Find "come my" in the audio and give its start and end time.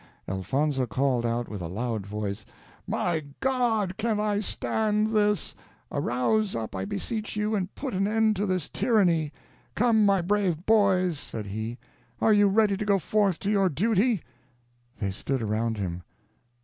9.75-10.19